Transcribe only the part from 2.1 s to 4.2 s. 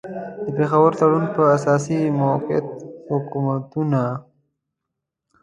موقت حکومتونه.